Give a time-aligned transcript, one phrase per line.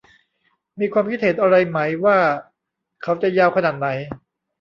[0.79, 2.17] มีความคิดเห็นอะไรไหมว่า
[3.03, 3.87] เขาจะยาวขนาดไหน